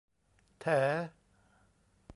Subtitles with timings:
[0.59, 0.65] แถ